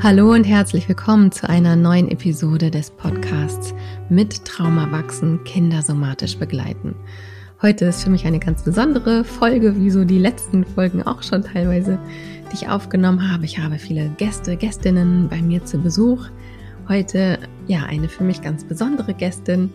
[0.00, 3.74] Hallo und herzlich willkommen zu einer neuen Episode des Podcasts
[4.08, 6.94] mit Trauma wachsen, Kinder somatisch begleiten.
[7.60, 11.42] Heute ist für mich eine ganz besondere Folge, wie so die letzten Folgen auch schon
[11.42, 11.98] teilweise,
[12.50, 13.44] die ich aufgenommen habe.
[13.44, 16.26] Ich habe viele Gäste, Gästinnen bei mir zu Besuch.
[16.88, 19.72] Heute ja eine für mich ganz besondere Gästin.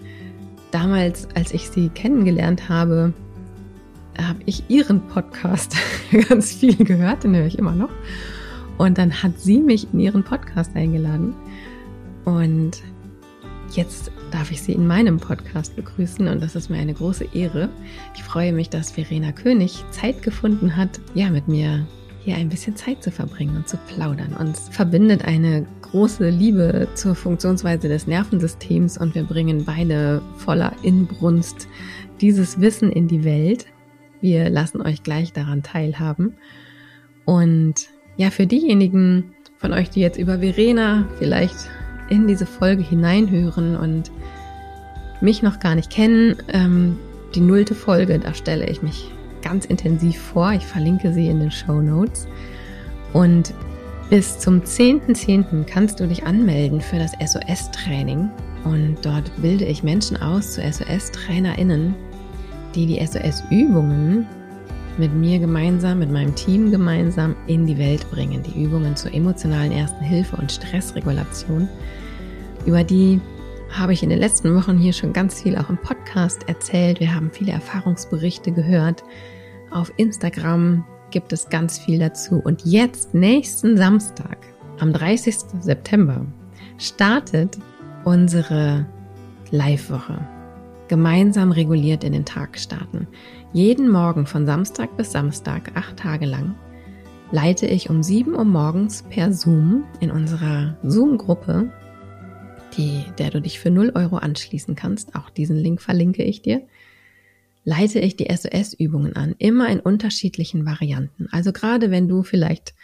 [0.72, 3.14] Damals, als ich sie kennengelernt habe,
[4.22, 5.76] habe ich ihren Podcast
[6.30, 7.90] ganz viel gehört, den höre ich immer noch.
[8.78, 11.34] Und dann hat sie mich in ihren Podcast eingeladen.
[12.26, 12.84] Und
[13.72, 17.70] jetzt darf ich sie in meinem Podcast begrüßen und das ist mir eine große Ehre.
[18.16, 21.88] Ich freue mich, dass Verena König Zeit gefunden hat, ja, mit mir
[22.24, 24.34] hier ein bisschen Zeit zu verbringen und zu plaudern.
[24.34, 31.70] Uns verbindet eine große Liebe zur Funktionsweise des Nervensystems und wir bringen beide voller Inbrunst
[32.20, 33.68] dieses Wissen in die Welt.
[34.20, 36.36] Wir lassen euch gleich daran teilhaben.
[37.24, 41.56] Und ja, für diejenigen von euch, die jetzt über Verena vielleicht
[42.10, 44.12] in diese Folge hineinhören und
[45.22, 46.98] mich noch gar nicht kennen, ähm,
[47.36, 50.52] die nullte Folge, da stelle ich mich ganz intensiv vor.
[50.54, 52.28] Ich verlinke sie in den Show Notes.
[53.14, 53.54] Und
[54.10, 55.44] bis zum 10.10.
[55.52, 55.64] .10.
[55.66, 58.30] kannst du dich anmelden für das SOS-Training.
[58.64, 61.94] Und dort bilde ich Menschen aus zu SOS-TrainerInnen,
[62.74, 64.26] die die SOS-Übungen
[64.98, 68.44] mit mir gemeinsam, mit meinem Team gemeinsam in die Welt bringen.
[68.44, 71.68] Die Übungen zur emotionalen Ersten Hilfe und Stressregulation.
[72.66, 73.22] Über die
[73.70, 77.00] habe ich in den letzten Wochen hier schon ganz viel auch im Podcast erzählt.
[77.00, 79.04] Wir haben viele Erfahrungsberichte gehört.
[79.72, 82.42] Auf Instagram gibt es ganz viel dazu.
[82.44, 84.38] Und jetzt, nächsten Samstag,
[84.80, 85.36] am 30.
[85.60, 86.26] September,
[86.78, 87.58] startet
[88.04, 88.86] unsere
[89.52, 90.20] Live-Woche.
[90.88, 93.08] Gemeinsam reguliert in den Tag starten.
[93.54, 96.56] Jeden Morgen von Samstag bis Samstag, acht Tage lang,
[97.32, 101.72] leite ich um 7 Uhr morgens per Zoom in unserer Zoom-Gruppe,
[103.18, 106.68] der du dich für 0 Euro anschließen kannst, auch diesen Link verlinke ich dir,
[107.64, 111.28] leite ich die SOS-Übungen an, immer in unterschiedlichen Varianten.
[111.32, 112.76] Also gerade wenn du vielleicht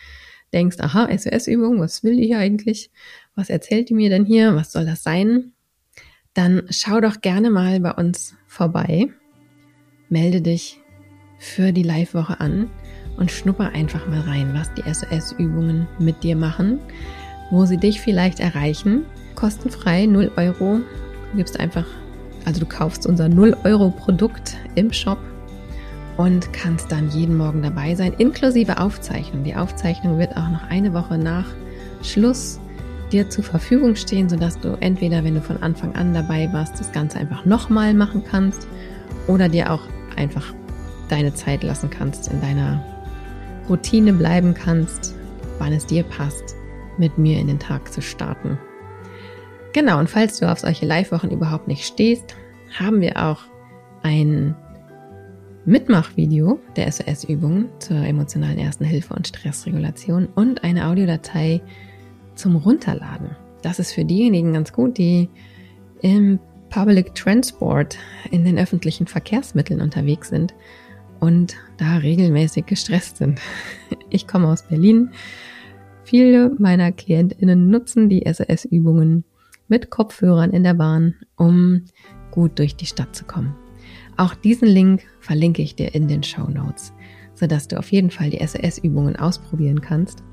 [0.54, 2.90] denkst, aha, SOS-Übung, was will die hier eigentlich?
[3.36, 4.56] Was erzählt die mir denn hier?
[4.56, 5.52] Was soll das sein?
[6.34, 9.10] Dann schau doch gerne mal bei uns vorbei
[10.14, 10.80] melde dich
[11.40, 12.70] für die Live-Woche an
[13.18, 16.80] und schnupper einfach mal rein, was die SOS-Übungen mit dir machen,
[17.50, 19.06] wo sie dich vielleicht erreichen.
[19.36, 20.82] Kostenfrei, 0 Euro.
[21.32, 21.86] Du gibst einfach,
[22.46, 25.18] also du kaufst unser 0 Euro Produkt im Shop
[26.16, 29.44] und kannst dann jeden Morgen dabei sein, inklusive Aufzeichnung.
[29.44, 31.48] Die Aufzeichnung wird auch noch eine Woche nach
[32.04, 32.60] Schluss
[33.12, 36.92] dir zur Verfügung stehen, sodass du entweder, wenn du von Anfang an dabei warst, das
[36.92, 38.68] Ganze einfach nochmal machen kannst
[39.28, 39.82] oder dir auch
[40.18, 40.54] einfach
[41.10, 42.84] deine Zeit lassen kannst, in deiner
[43.70, 45.16] Routine bleiben kannst,
[45.60, 46.56] wann es dir passt,
[46.98, 48.58] mit mir in den Tag zu starten.
[49.74, 52.36] Genau, und falls du auf solche Live-Wochen überhaupt nicht stehst,
[52.78, 53.40] haben wir auch
[54.04, 54.56] ein
[55.66, 61.62] Mitmachvideo der SOS-Übungen zur emotionalen Ersten Hilfe und Stressregulation und eine Audiodatei
[62.36, 63.36] zum Runterladen.
[63.62, 65.30] Das ist für diejenigen ganz gut, die
[66.02, 66.40] im
[66.74, 68.00] Public Transport
[68.32, 70.56] in den öffentlichen Verkehrsmitteln unterwegs sind
[71.20, 73.40] und da regelmäßig gestresst sind.
[74.10, 75.12] Ich komme aus Berlin.
[76.04, 79.24] Viele meiner Klientinnen nutzen die SOS-Übungen
[79.68, 81.84] mit Kopfhörern in der Bahn, um
[82.32, 83.56] gut durch die Stadt zu kommen.
[84.18, 86.92] Auch diesen Link verlinke ich dir in den Show Notes,
[87.36, 90.24] sodass du auf jeden Fall die SOS-Übungen ausprobieren kannst.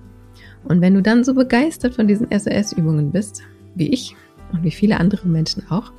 [0.64, 3.42] Und wenn du dann so begeistert von diesen SOS-Übungen bist,
[3.74, 4.16] wie ich
[4.52, 5.92] und wie viele andere Menschen auch,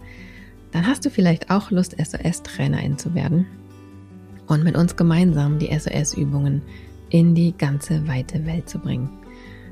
[0.71, 3.45] dann hast du vielleicht auch Lust, SOS-Trainerin zu werden
[4.47, 6.61] und mit uns gemeinsam die SOS-Übungen
[7.09, 9.09] in die ganze weite Welt zu bringen.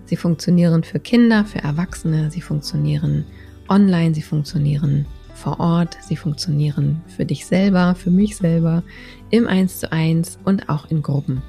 [0.06, 3.26] Sie funktionieren für Kinder, für Erwachsene, sie funktionieren
[3.68, 5.06] online, sie funktionieren
[5.36, 8.84] vor Ort, sie funktionieren für dich selber, für mich selber,
[9.30, 11.42] im 1 zu 1 und auch in Gruppen.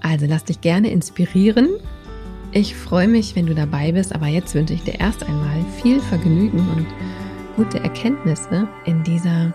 [0.00, 1.68] Also lass dich gerne inspirieren.
[2.52, 6.00] Ich freue mich, wenn du dabei bist, aber jetzt wünsche ich dir erst einmal viel
[6.00, 6.86] Vergnügen und
[7.56, 9.52] gute Erkenntnisse in dieser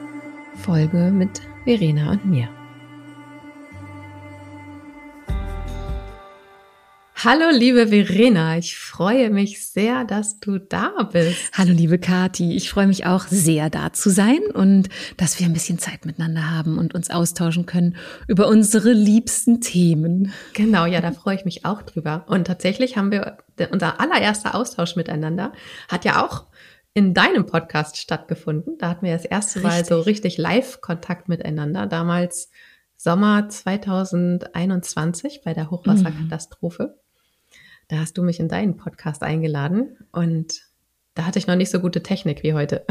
[0.55, 2.47] Folge mit Verena und mir.
[7.15, 11.49] Hallo, liebe Verena, ich freue mich sehr, dass du da bist.
[11.53, 15.53] Hallo, liebe Kati, ich freue mich auch sehr, da zu sein und dass wir ein
[15.53, 17.95] bisschen Zeit miteinander haben und uns austauschen können
[18.27, 20.31] über unsere liebsten Themen.
[20.53, 22.25] Genau, ja, da freue ich mich auch drüber.
[22.27, 23.38] Und tatsächlich haben wir,
[23.71, 25.53] unser allererster Austausch miteinander
[25.89, 26.45] hat ja auch
[26.97, 28.79] in deinem Podcast stattgefunden.
[28.79, 29.71] Da hatten wir das erste richtig.
[29.71, 31.85] Mal so richtig Live-Kontakt miteinander.
[31.85, 32.49] Damals
[32.95, 36.97] Sommer 2021 bei der Hochwasserkatastrophe.
[37.88, 40.63] Da hast du mich in deinen Podcast eingeladen und
[41.13, 42.83] da hatte ich noch nicht so gute Technik wie heute.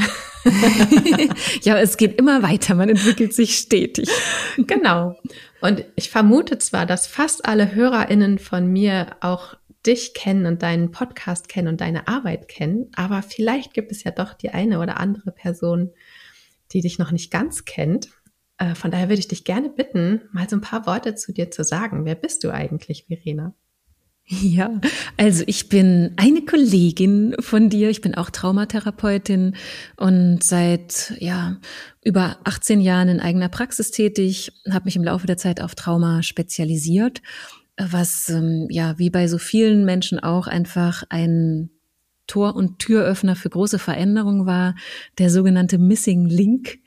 [1.62, 4.08] ja, es geht immer weiter, man entwickelt sich stetig.
[4.56, 5.18] genau.
[5.60, 9.56] Und ich vermute zwar, dass fast alle HörerInnen von mir auch
[9.86, 14.10] dich kennen und deinen Podcast kennen und deine Arbeit kennen, aber vielleicht gibt es ja
[14.10, 15.90] doch die eine oder andere Person,
[16.72, 18.08] die dich noch nicht ganz kennt.
[18.58, 21.50] Äh, von daher würde ich dich gerne bitten, mal so ein paar Worte zu dir
[21.50, 22.04] zu sagen.
[22.04, 23.54] Wer bist du eigentlich, Verena?
[24.28, 24.80] Ja,
[25.16, 27.90] also ich bin eine Kollegin von dir.
[27.90, 29.54] Ich bin auch Traumatherapeutin
[29.96, 31.58] und seit ja
[32.02, 36.24] über 18 Jahren in eigener Praxis tätig, habe mich im Laufe der Zeit auf Trauma
[36.24, 37.22] spezialisiert,
[37.78, 41.70] was ähm, ja wie bei so vielen Menschen auch einfach ein
[42.26, 44.74] Tor- und Türöffner für große Veränderungen war,
[45.18, 46.78] der sogenannte Missing Link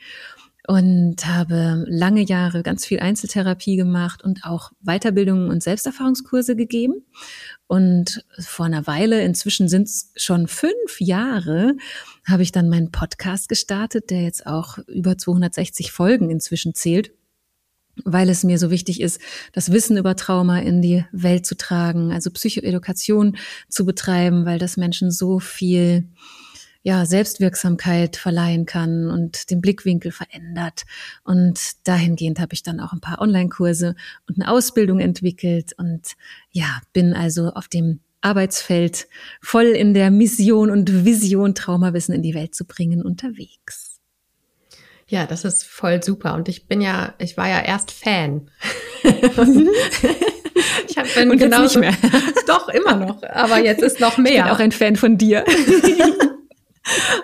[0.70, 7.06] und habe lange Jahre ganz viel Einzeltherapie gemacht und auch Weiterbildungen und Selbsterfahrungskurse gegeben.
[7.66, 11.76] Und vor einer Weile, inzwischen sind es schon fünf Jahre,
[12.24, 17.14] habe ich dann meinen Podcast gestartet, der jetzt auch über 260 Folgen inzwischen zählt
[18.06, 19.20] weil es mir so wichtig ist,
[19.54, 23.38] das Wissen über Trauma in die Welt zu tragen, also Psychoedukation
[23.68, 26.08] zu betreiben, weil das Menschen so viel
[26.82, 30.86] ja, Selbstwirksamkeit verleihen kann und den Blickwinkel verändert.
[31.24, 33.96] Und dahingehend habe ich dann auch ein paar Online-Kurse
[34.28, 36.14] und eine Ausbildung entwickelt und
[36.52, 39.08] ja, bin also auf dem Arbeitsfeld
[39.42, 43.89] voll in der Mission und Vision, Traumawissen in die Welt zu bringen, unterwegs.
[45.10, 46.36] Ja, das ist voll super.
[46.36, 48.52] Und ich bin ja, ich war ja erst Fan.
[49.04, 51.96] ich hab, bin und genau nicht mehr.
[52.48, 53.24] Doch, immer noch.
[53.24, 54.32] Aber jetzt ist noch mehr.
[54.32, 55.44] Ich bin auch ein Fan von dir.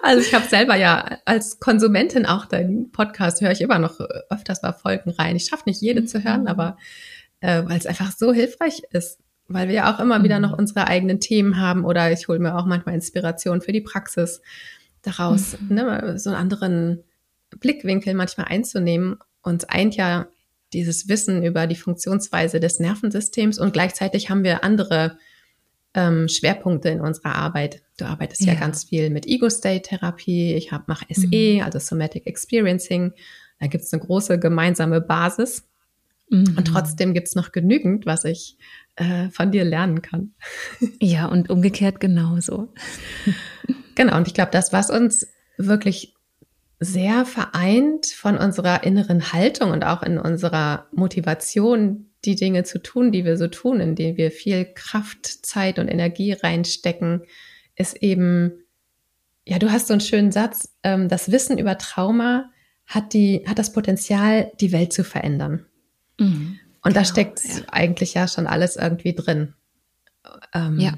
[0.03, 3.99] Also ich habe selber ja als Konsumentin auch deinen Podcast höre ich immer noch
[4.29, 5.35] öfters mal Folgen rein.
[5.35, 6.07] Ich schaffe nicht jede mhm.
[6.07, 6.47] zu hören, mhm.
[6.47, 6.77] aber
[7.39, 9.17] äh, weil es einfach so hilfreich ist,
[9.47, 10.23] weil wir ja auch immer mhm.
[10.23, 13.81] wieder noch unsere eigenen Themen haben oder ich hole mir auch manchmal Inspiration für die
[13.81, 14.43] Praxis
[15.01, 15.75] daraus, mhm.
[15.75, 17.03] ne, so einen anderen
[17.59, 19.17] Blickwinkel manchmal einzunehmen.
[19.41, 20.27] Uns eint ja
[20.73, 25.17] dieses Wissen über die Funktionsweise des Nervensystems und gleichzeitig haben wir andere
[25.93, 27.81] ähm, Schwerpunkte in unserer Arbeit.
[27.97, 30.53] Du arbeitest ja, ja ganz viel mit Ego-State-Therapie.
[30.55, 31.61] Ich mache SE, mhm.
[31.61, 33.13] also Somatic Experiencing.
[33.59, 35.63] Da gibt es eine große gemeinsame Basis.
[36.29, 36.55] Mhm.
[36.57, 38.57] Und trotzdem gibt es noch genügend, was ich
[38.95, 40.33] äh, von dir lernen kann.
[40.99, 42.73] Ja, und umgekehrt genauso.
[43.95, 46.14] genau, und ich glaube, das, was uns wirklich
[46.85, 53.11] sehr vereint von unserer inneren Haltung und auch in unserer Motivation, die Dinge zu tun,
[53.11, 57.23] die wir so tun, in denen wir viel Kraft, Zeit und Energie reinstecken,
[57.75, 58.63] ist eben,
[59.45, 62.51] ja, du hast so einen schönen Satz, ähm, das Wissen über Trauma
[62.85, 65.65] hat die, hat das Potenzial, die Welt zu verändern.
[66.19, 67.61] Mhm, und genau, da steckt ja.
[67.71, 69.53] eigentlich ja schon alles irgendwie drin.
[70.53, 70.93] Ähm, ja.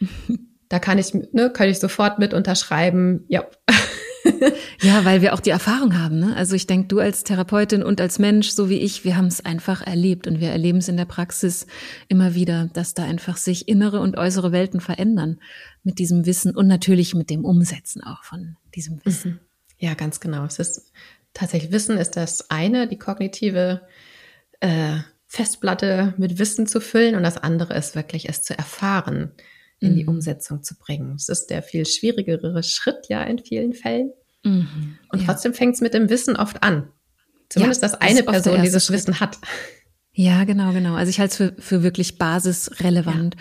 [0.70, 3.44] Da kann ich, ne, kann ich sofort mit unterschreiben, ja.
[4.80, 6.18] ja, weil wir auch die Erfahrung haben.
[6.18, 6.36] Ne?
[6.36, 9.44] Also ich denke, du als Therapeutin und als Mensch, so wie ich, wir haben es
[9.44, 11.66] einfach erlebt und wir erleben es in der Praxis
[12.08, 15.40] immer wieder, dass da einfach sich innere und äußere Welten verändern
[15.82, 19.32] mit diesem Wissen und natürlich mit dem Umsetzen auch von diesem Wissen.
[19.32, 19.40] Mhm.
[19.78, 20.44] Ja, ganz genau.
[20.44, 20.92] Es ist
[21.34, 23.82] tatsächlich Wissen ist das eine, die kognitive
[24.60, 29.32] äh, Festplatte mit Wissen zu füllen und das andere ist wirklich es zu erfahren
[29.80, 30.10] in die mhm.
[30.10, 31.14] Umsetzung zu bringen.
[31.16, 34.12] Es ist der viel schwierigere Schritt ja in vielen Fällen.
[34.44, 34.98] Mhm.
[35.10, 35.26] Und ja.
[35.26, 36.88] trotzdem fängt es mit dem Wissen oft an.
[37.48, 38.96] Zumindest, ja, dass eine das Person dieses Schritt.
[38.96, 39.38] Wissen hat.
[40.12, 40.94] Ja, genau, genau.
[40.94, 43.36] Also ich halte es für, für wirklich basisrelevant,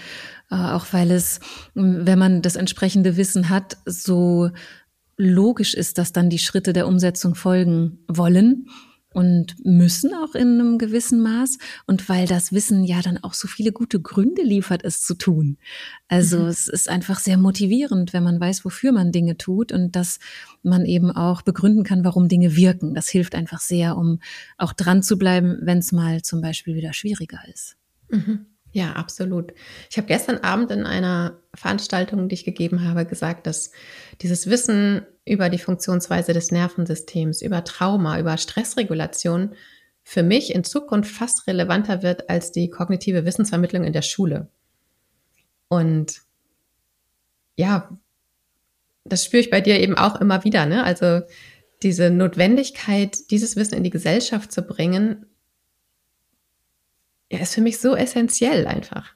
[0.50, 0.72] ja.
[0.72, 1.40] äh, auch weil es,
[1.76, 4.50] wenn man das entsprechende Wissen hat, so
[5.18, 8.68] logisch ist, dass dann die Schritte der Umsetzung folgen wollen
[9.14, 13.48] und müssen auch in einem gewissen Maß und weil das Wissen ja dann auch so
[13.48, 15.58] viele gute Gründe liefert, es zu tun.
[16.08, 16.48] Also mhm.
[16.48, 20.20] es ist einfach sehr motivierend, wenn man weiß, wofür man Dinge tut und dass
[20.64, 22.94] man eben auch begründen kann, warum Dinge wirken.
[22.94, 24.20] Das hilft einfach sehr, um
[24.58, 27.78] auch dran zu bleiben, wenn es mal zum Beispiel wieder schwieriger ist.
[28.10, 28.48] Mhm.
[28.74, 29.54] Ja, absolut.
[29.92, 33.72] Ich habe gestern Abend in einer Veranstaltung, die ich gegeben habe, gesagt, dass
[34.22, 39.54] dieses Wissen über die Funktionsweise des Nervensystems, über Trauma, über Stressregulation
[40.02, 44.50] für mich in Zukunft fast relevanter wird als die kognitive Wissensvermittlung in der Schule.
[45.70, 46.24] Und
[47.56, 47.96] ja,
[49.06, 50.84] das spüre ich bei dir eben auch immer wieder, ne?
[50.84, 51.22] Also
[51.84, 55.28] diese Notwendigkeit, dieses Wissen in die Gesellschaft zu bringen,
[57.34, 59.16] ja, ist für mich so essentiell einfach.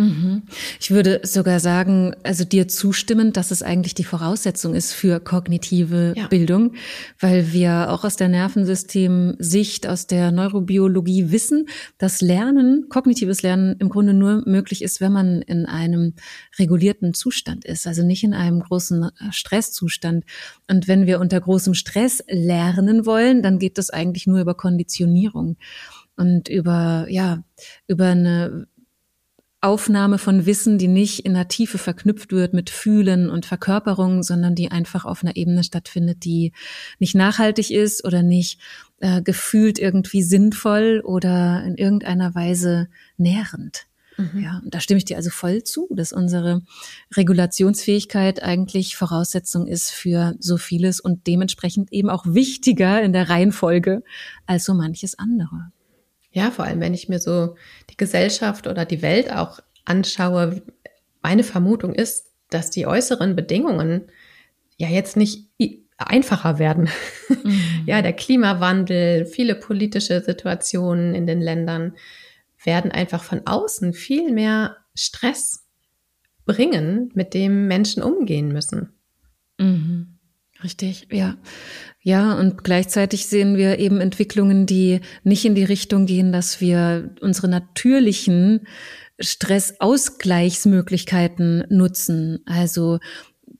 [0.00, 0.42] Mhm.
[0.80, 6.14] Ich würde sogar sagen, also dir zustimmen, dass es eigentlich die Voraussetzung ist für kognitive
[6.16, 6.26] ja.
[6.28, 6.74] Bildung,
[7.18, 11.68] weil wir auch aus der Nervensystem-Sicht, aus der Neurobiologie wissen,
[11.98, 16.14] dass Lernen, kognitives Lernen im Grunde nur möglich ist, wenn man in einem
[16.58, 20.24] regulierten Zustand ist, also nicht in einem großen äh, Stresszustand.
[20.68, 25.56] Und wenn wir unter großem Stress lernen wollen, dann geht das eigentlich nur über Konditionierung
[26.20, 27.42] und über, ja,
[27.88, 28.68] über eine
[29.62, 34.54] Aufnahme von Wissen, die nicht in der Tiefe verknüpft wird mit Fühlen und Verkörperung, sondern
[34.54, 36.52] die einfach auf einer Ebene stattfindet, die
[36.98, 38.58] nicht nachhaltig ist oder nicht
[39.00, 43.86] äh, gefühlt irgendwie sinnvoll oder in irgendeiner Weise nährend.
[44.16, 44.42] Mhm.
[44.42, 46.62] Ja, da stimme ich dir also voll zu, dass unsere
[47.16, 54.02] Regulationsfähigkeit eigentlich Voraussetzung ist für so vieles und dementsprechend eben auch wichtiger in der Reihenfolge
[54.46, 55.72] als so manches andere.
[56.32, 57.56] Ja, vor allem, wenn ich mir so
[57.90, 60.62] die Gesellschaft oder die Welt auch anschaue,
[61.22, 64.10] meine Vermutung ist, dass die äußeren Bedingungen
[64.76, 65.48] ja jetzt nicht
[65.98, 66.88] einfacher werden.
[67.44, 67.84] Mhm.
[67.86, 71.94] Ja, der Klimawandel, viele politische Situationen in den Ländern
[72.64, 75.64] werden einfach von außen viel mehr Stress
[76.44, 78.94] bringen, mit dem Menschen umgehen müssen.
[79.58, 80.09] Mhm.
[80.62, 81.38] Richtig, ja.
[82.02, 87.14] Ja, und gleichzeitig sehen wir eben Entwicklungen, die nicht in die Richtung gehen, dass wir
[87.20, 88.66] unsere natürlichen
[89.18, 92.40] Stressausgleichsmöglichkeiten nutzen.
[92.46, 92.98] Also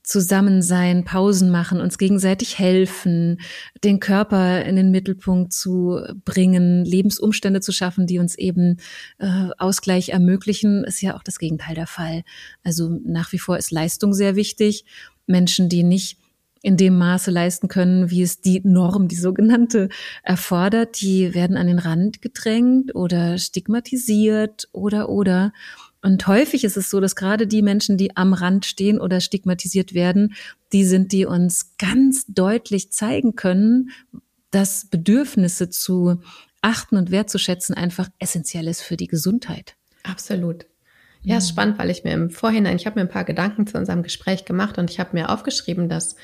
[0.02, 3.40] zusammen sein, Pausen machen, uns gegenseitig helfen,
[3.84, 8.78] den Körper in den Mittelpunkt zu bringen, Lebensumstände zu schaffen, die uns eben
[9.18, 12.22] äh, Ausgleich ermöglichen, ist ja auch das Gegenteil der Fall.
[12.64, 14.84] Also nach wie vor ist Leistung sehr wichtig.
[15.26, 16.19] Menschen, die nicht
[16.62, 19.88] in dem Maße leisten können, wie es die Norm, die sogenannte,
[20.22, 21.00] erfordert.
[21.00, 25.52] Die werden an den Rand gedrängt oder stigmatisiert oder oder.
[26.02, 29.92] Und häufig ist es so, dass gerade die Menschen, die am Rand stehen oder stigmatisiert
[29.92, 30.34] werden,
[30.72, 33.90] die sind, die uns ganz deutlich zeigen können,
[34.50, 36.20] dass Bedürfnisse zu
[36.62, 39.76] achten und wertzuschätzen einfach essentiell ist für die Gesundheit.
[40.02, 40.66] Absolut.
[41.22, 41.52] Ja, ist mhm.
[41.52, 44.44] spannend, weil ich mir im Vorhinein, ich habe mir ein paar Gedanken zu unserem Gespräch
[44.44, 46.16] gemacht und ich habe mir aufgeschrieben, dass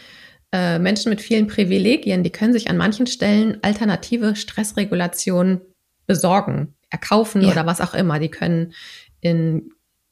[0.52, 5.60] äh, Menschen mit vielen Privilegien, die können sich an manchen Stellen alternative Stressregulationen
[6.06, 7.50] besorgen, erkaufen ja.
[7.50, 8.18] oder was auch immer.
[8.18, 8.72] Die können
[9.20, 9.70] in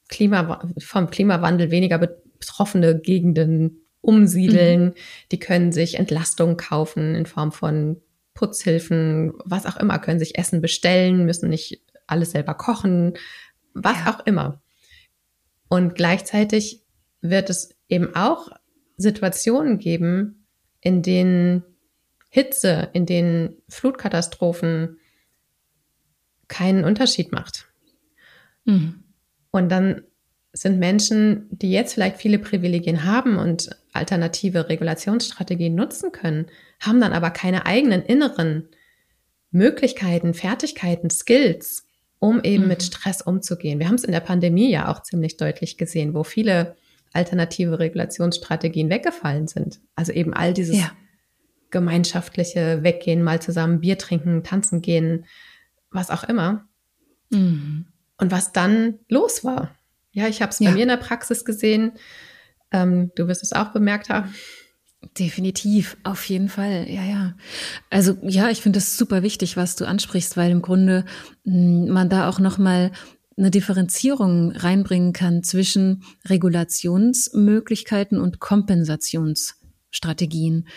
[0.09, 4.87] Klima, vom Klimawandel weniger betroffene Gegenden umsiedeln.
[4.87, 4.95] Mhm.
[5.33, 8.01] Die können sich Entlastung kaufen in Form von
[8.35, 13.15] Putzhilfen, was auch immer, können sich Essen bestellen, müssen nicht alles selber kochen,
[13.73, 14.13] was ja.
[14.13, 14.61] auch immer.
[15.69, 16.83] Und gleichzeitig
[17.21, 18.51] wird es eben auch
[18.97, 20.47] Situationen geben,
[20.81, 21.65] in denen
[22.29, 24.99] Hitze, in denen Flutkatastrophen
[26.49, 27.67] keinen Unterschied macht.
[28.65, 29.05] Mhm.
[29.51, 30.03] Und dann
[30.53, 36.47] sind Menschen, die jetzt vielleicht viele Privilegien haben und alternative Regulationsstrategien nutzen können,
[36.81, 38.69] haben dann aber keine eigenen inneren
[39.51, 41.87] Möglichkeiten, Fertigkeiten, Skills,
[42.19, 42.69] um eben mhm.
[42.69, 43.79] mit Stress umzugehen.
[43.79, 46.77] Wir haben es in der Pandemie ja auch ziemlich deutlich gesehen, wo viele
[47.15, 49.81] alternative Regulationsstrategien weggefallen sind.
[49.95, 50.93] Also eben all dieses ja.
[51.71, 55.27] gemeinschaftliche Weggehen, mal zusammen Bier trinken, tanzen gehen,
[55.91, 56.69] was auch immer.
[57.31, 57.87] Mhm.
[58.19, 59.75] Und was dann los war.
[60.13, 60.71] Ja, ich habe es bei ja.
[60.73, 61.93] mir in der Praxis gesehen.
[62.71, 64.35] Ähm, du wirst es auch bemerkt haben.
[65.19, 67.35] Definitiv, auf jeden Fall, ja, ja.
[67.91, 71.05] Also ja, ich finde es super wichtig, was du ansprichst, weil im Grunde
[71.45, 72.91] mh, man da auch noch mal
[73.37, 80.69] eine Differenzierung reinbringen kann zwischen Regulationsmöglichkeiten und Kompensationsstrategien.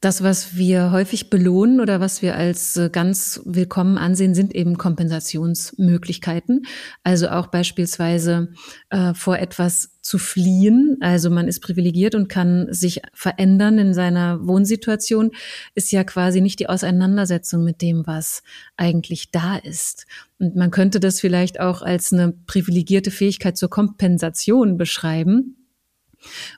[0.00, 4.78] Das, was wir häufig belohnen oder was wir als äh, ganz willkommen ansehen, sind eben
[4.78, 6.64] Kompensationsmöglichkeiten.
[7.04, 8.48] Also auch beispielsweise
[8.88, 10.96] äh, vor etwas zu fliehen.
[11.00, 15.32] Also man ist privilegiert und kann sich verändern in seiner Wohnsituation,
[15.74, 18.42] ist ja quasi nicht die Auseinandersetzung mit dem, was
[18.78, 20.06] eigentlich da ist.
[20.38, 25.56] Und man könnte das vielleicht auch als eine privilegierte Fähigkeit zur Kompensation beschreiben.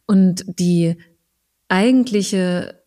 [0.06, 0.96] Und die
[1.68, 2.81] eigentliche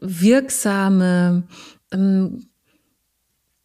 [0.00, 1.44] wirksame
[1.92, 2.46] ähm,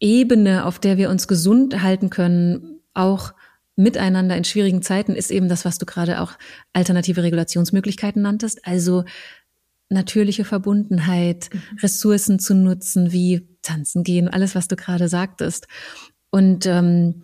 [0.00, 3.32] Ebene, auf der wir uns gesund halten können, auch
[3.76, 6.32] miteinander in schwierigen Zeiten, ist eben das, was du gerade auch
[6.72, 8.66] alternative Regulationsmöglichkeiten nanntest.
[8.66, 9.04] Also
[9.88, 11.78] natürliche Verbundenheit, mhm.
[11.78, 15.68] Ressourcen zu nutzen, wie tanzen gehen, alles, was du gerade sagtest.
[16.30, 17.22] Und ähm,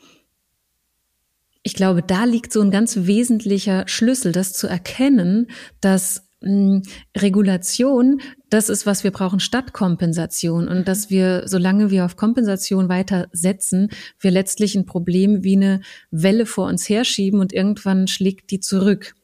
[1.63, 5.49] ich glaube, da liegt so ein ganz wesentlicher Schlüssel, das zu erkennen,
[5.81, 6.83] dass mh, hm,
[7.17, 12.89] Regulation das ist, was wir brauchen statt Kompensation und dass wir, solange wir auf Kompensation
[12.89, 15.81] weiter setzen, wir letztlich ein Problem wie eine
[16.11, 19.15] Welle vor uns herschieben und irgendwann schlägt die zurück.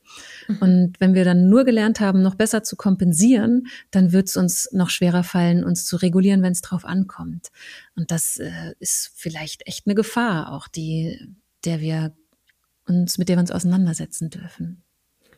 [0.46, 0.58] Mhm.
[0.60, 4.68] Und wenn wir dann nur gelernt haben, noch besser zu kompensieren, dann wird es uns
[4.72, 7.48] noch schwerer fallen, uns zu regulieren, wenn es drauf ankommt.
[7.96, 12.14] Und das äh, ist vielleicht echt eine Gefahr, auch die, der wir
[12.86, 14.83] uns, mit der wir uns auseinandersetzen dürfen.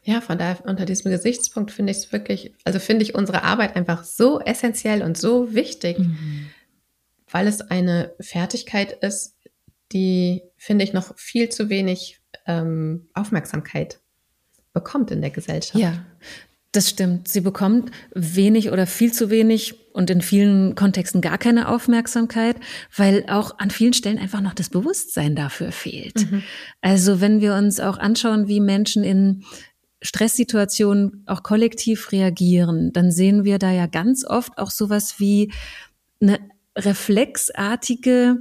[0.06, 3.74] Ja, von daher unter diesem Gesichtspunkt finde ich es wirklich, also finde ich unsere Arbeit
[3.74, 6.46] einfach so essentiell und so wichtig, mhm.
[7.28, 9.34] weil es eine Fertigkeit ist,
[9.90, 13.98] die, finde ich, noch viel zu wenig ähm, Aufmerksamkeit
[14.72, 15.76] bekommt in der Gesellschaft.
[15.76, 16.04] Ja,
[16.70, 17.26] das stimmt.
[17.26, 22.56] Sie bekommt wenig oder viel zu wenig und in vielen Kontexten gar keine Aufmerksamkeit,
[22.94, 26.30] weil auch an vielen Stellen einfach noch das Bewusstsein dafür fehlt.
[26.30, 26.44] Mhm.
[26.80, 29.42] Also wenn wir uns auch anschauen, wie Menschen in
[30.02, 35.52] Stresssituationen auch kollektiv reagieren, dann sehen wir da ja ganz oft auch sowas wie
[36.20, 36.38] eine
[36.76, 38.38] reflexartige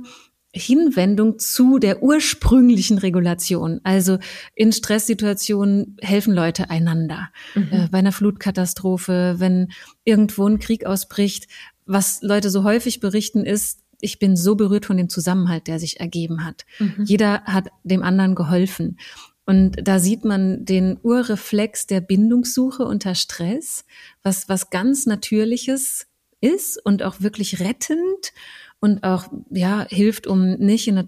[0.55, 3.81] Hinwendung zu der ursprünglichen Regulation.
[3.83, 4.19] Also
[4.53, 7.29] in Stresssituationen helfen Leute einander.
[7.55, 7.67] Mhm.
[7.71, 9.71] Äh, bei einer Flutkatastrophe, wenn
[10.05, 11.47] irgendwo ein Krieg ausbricht,
[11.85, 15.99] was Leute so häufig berichten ist, ich bin so berührt von dem Zusammenhalt, der sich
[15.99, 16.65] ergeben hat.
[16.79, 17.03] Mhm.
[17.05, 18.97] Jeder hat dem anderen geholfen.
[19.45, 23.85] Und da sieht man den Urreflex der Bindungssuche unter Stress,
[24.23, 26.07] was, was ganz Natürliches
[26.41, 28.33] ist und auch wirklich rettend
[28.79, 31.05] und auch, ja, hilft, um nicht in eine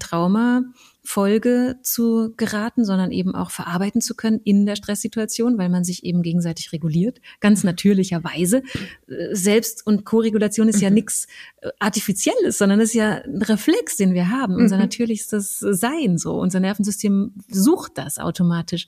[1.08, 6.04] Traumafolge zu geraten, sondern eben auch verarbeiten zu können in der Stresssituation, weil man sich
[6.04, 8.62] eben gegenseitig reguliert, ganz natürlicherweise.
[9.32, 10.94] Selbst- und Koregulation ist ja mhm.
[10.94, 11.26] nichts
[11.60, 14.82] äh, Artifizielles, sondern ist ja ein Reflex, den wir haben, unser mhm.
[14.82, 16.38] natürlichstes Sein so.
[16.38, 18.86] Unser Nervensystem sucht das automatisch.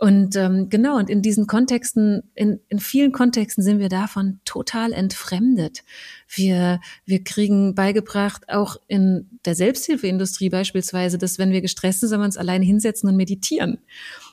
[0.00, 4.94] Und ähm, genau, und in diesen Kontexten, in, in vielen Kontexten sind wir davon total
[4.94, 5.82] entfremdet.
[6.26, 12.22] Wir, wir kriegen beigebracht, auch in der Selbsthilfeindustrie beispielsweise, dass wenn wir gestresst sind, sollen
[12.22, 13.76] wir uns alleine hinsetzen und meditieren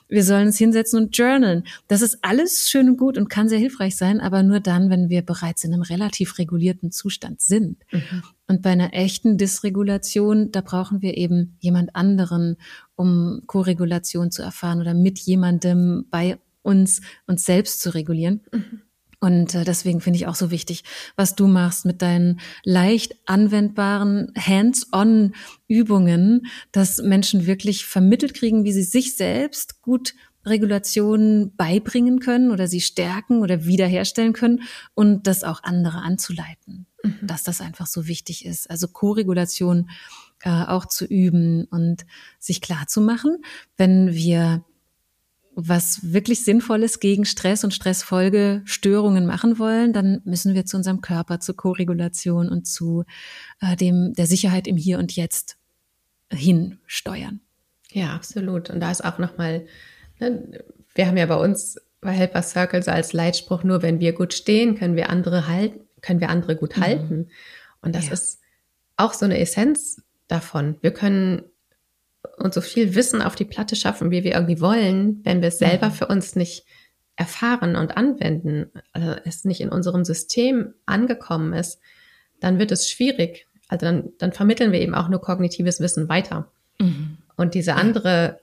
[0.08, 1.64] wir sollen uns hinsetzen und journalen.
[1.86, 5.08] Das ist alles schön und gut und kann sehr hilfreich sein, aber nur dann, wenn
[5.08, 7.78] wir bereits in einem relativ regulierten Zustand sind.
[7.92, 8.22] Mhm.
[8.46, 12.56] Und bei einer echten Dysregulation, da brauchen wir eben jemand anderen,
[12.96, 18.40] um Koregulation zu erfahren oder mit jemandem bei uns uns selbst zu regulieren.
[18.52, 18.82] Mhm.
[19.20, 20.84] Und äh, deswegen finde ich auch so wichtig,
[21.16, 28.84] was du machst mit deinen leicht anwendbaren Hands-on-Übungen, dass Menschen wirklich vermittelt kriegen, wie sie
[28.84, 30.14] sich selbst gut
[30.46, 34.62] Regulationen beibringen können oder sie stärken oder wiederherstellen können
[34.94, 37.18] und das auch andere anzuleiten, mhm.
[37.22, 38.70] dass das einfach so wichtig ist.
[38.70, 39.90] Also Co-Regulation
[40.42, 42.06] äh, auch zu üben und
[42.38, 43.38] sich klar zu machen,
[43.76, 44.64] wenn wir
[45.60, 51.40] was wirklich Sinnvolles gegen Stress und Stressfolgestörungen machen wollen, dann müssen wir zu unserem Körper,
[51.40, 53.04] zur Koregulation und zu
[53.60, 55.56] äh, dem der Sicherheit im Hier und Jetzt
[56.32, 57.40] hinsteuern.
[57.90, 58.70] Ja, absolut.
[58.70, 59.66] Und da ist auch nochmal,
[60.20, 60.62] ne,
[60.94, 64.34] wir haben ja bei uns bei Helper Circle so als Leitspruch, nur wenn wir gut
[64.34, 66.82] stehen, können wir andere halten, können wir andere gut mhm.
[66.82, 67.28] halten.
[67.82, 68.12] Und das ja.
[68.12, 68.40] ist
[68.96, 70.76] auch so eine Essenz davon.
[70.82, 71.42] Wir können
[72.38, 75.58] und so viel Wissen auf die Platte schaffen, wie wir irgendwie wollen, wenn wir es
[75.58, 75.92] selber mhm.
[75.92, 76.64] für uns nicht
[77.16, 81.80] erfahren und anwenden, also es nicht in unserem System angekommen ist,
[82.40, 83.46] dann wird es schwierig.
[83.68, 86.50] Also dann, dann vermitteln wir eben auch nur kognitives Wissen weiter.
[86.78, 87.18] Mhm.
[87.36, 88.40] Und diese andere,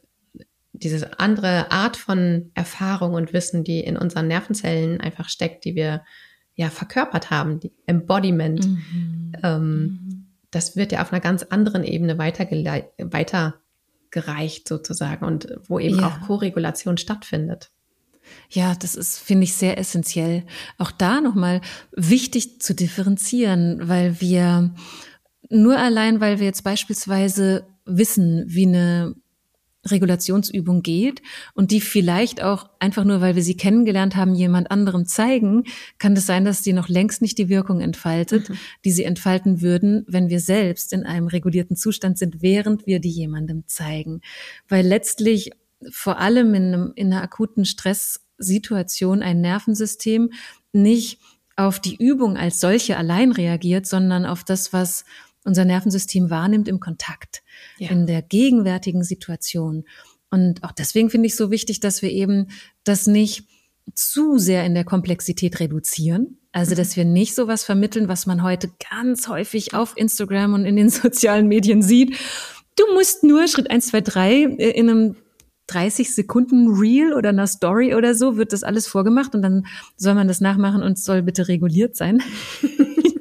[0.73, 6.03] diese andere Art von Erfahrung und Wissen, die in unseren Nervenzellen einfach steckt, die wir
[6.55, 9.33] ja verkörpert haben, die Embodiment, mhm.
[9.41, 10.27] Ähm, mhm.
[10.51, 13.55] das wird ja auf einer ganz anderen Ebene weiter, weiter
[14.15, 16.07] gereicht sozusagen und wo eben ja.
[16.07, 17.69] auch Koregulation stattfindet.
[18.49, 20.45] Ja, das ist, finde ich, sehr essentiell.
[20.77, 21.59] Auch da nochmal
[21.91, 24.73] wichtig zu differenzieren, weil wir
[25.49, 29.15] nur allein, weil wir jetzt beispielsweise wissen, wie eine
[29.89, 31.21] Regulationsübung geht
[31.53, 35.63] und die vielleicht auch einfach nur, weil wir sie kennengelernt haben, jemand anderem zeigen,
[35.97, 38.57] kann es das sein, dass die noch längst nicht die Wirkung entfaltet, mhm.
[38.83, 43.09] die sie entfalten würden, wenn wir selbst in einem regulierten Zustand sind, während wir die
[43.09, 44.21] jemandem zeigen.
[44.67, 45.51] Weil letztlich
[45.89, 50.31] vor allem in, einem, in einer akuten Stresssituation ein Nervensystem
[50.73, 51.19] nicht
[51.55, 55.05] auf die Übung als solche allein reagiert, sondern auf das, was
[55.45, 57.43] unser Nervensystem wahrnimmt im Kontakt,
[57.77, 57.89] ja.
[57.89, 59.85] in der gegenwärtigen Situation.
[60.29, 62.47] Und auch deswegen finde ich so wichtig, dass wir eben
[62.83, 63.47] das nicht
[63.93, 66.39] zu sehr in der Komplexität reduzieren.
[66.51, 66.77] Also, mhm.
[66.77, 70.89] dass wir nicht sowas vermitteln, was man heute ganz häufig auf Instagram und in den
[70.89, 72.17] sozialen Medien sieht.
[72.75, 75.15] Du musst nur Schritt eins, zwei, drei äh, in einem
[75.67, 79.65] 30 Sekunden Reel oder einer Story oder so wird das alles vorgemacht und dann
[79.97, 82.21] soll man das nachmachen und soll bitte reguliert sein.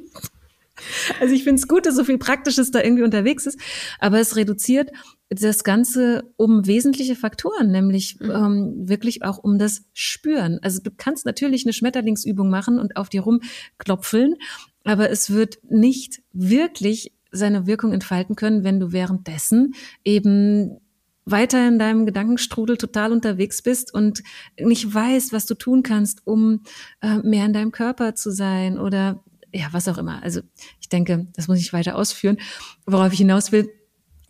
[1.21, 3.59] also ich finde es gut, dass so viel Praktisches da irgendwie unterwegs ist,
[3.99, 4.91] aber es reduziert
[5.31, 8.31] das Ganze um wesentliche Faktoren, nämlich mhm.
[8.31, 10.59] ähm, wirklich auch um das Spüren.
[10.63, 14.37] Also du kannst natürlich eine Schmetterlingsübung machen und auf dir rumklopfeln,
[14.85, 20.79] aber es wird nicht wirklich seine Wirkung entfalten können, wenn du währenddessen eben
[21.27, 24.23] weiter in deinem Gedankenstrudel total unterwegs bist und
[24.61, 26.63] nicht weißt, was du tun kannst, um
[27.01, 30.23] äh, mehr in deinem Körper zu sein oder ja, was auch immer.
[30.23, 30.41] Also
[30.81, 32.39] ich denke, das muss ich weiter ausführen.
[32.87, 33.71] Worauf ich hinaus will,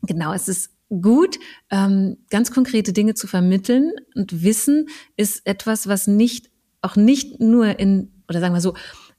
[0.03, 1.39] genau, es ist gut,
[1.71, 6.51] ähm, ganz konkrete Dinge zu vermitteln und Wissen ist etwas, was nicht,
[6.83, 8.75] auch nicht nur in, oder sagen wir so,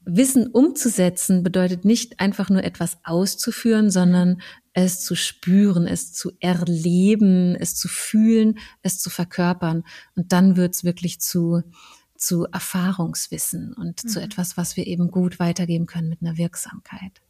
[0.08, 4.40] Wissen umzusetzen bedeutet nicht einfach nur etwas auszuführen, sondern
[4.74, 9.84] es zu spüren, es zu erleben, es zu fühlen, es zu verkörpern.
[10.16, 11.64] Und dann wird's wirklich zu,
[12.18, 14.08] zu Erfahrungswissen und mhm.
[14.08, 17.22] zu etwas, was wir eben gut weitergeben können mit einer Wirksamkeit.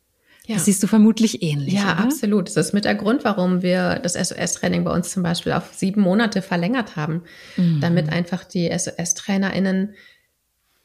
[0.47, 0.55] Ja.
[0.55, 1.73] Das siehst du vermutlich ähnlich.
[1.73, 2.03] Ja, oder?
[2.03, 2.47] absolut.
[2.47, 6.01] Das ist mit der Grund, warum wir das SOS-Training bei uns zum Beispiel auf sieben
[6.01, 7.23] Monate verlängert haben,
[7.57, 7.79] mhm.
[7.81, 9.95] damit einfach die SOS-TrainerInnen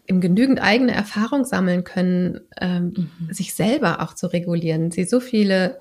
[0.07, 3.33] im genügend eigene Erfahrung sammeln können, ähm, mhm.
[3.33, 4.91] sich selber auch zu regulieren.
[4.91, 5.79] Sie so viele